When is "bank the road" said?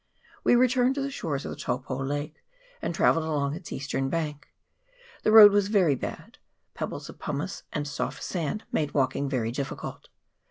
4.09-5.51